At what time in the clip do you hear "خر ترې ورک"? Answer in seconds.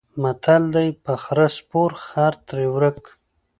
2.05-2.99